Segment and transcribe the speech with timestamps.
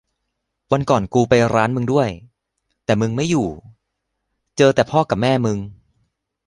[0.71, 2.09] วันก่อนกูไปร้านมึงด้วย
[2.85, 3.47] แต่มึงไม่อยู่
[4.57, 5.57] เจอแต่พ่อกะแม่มึง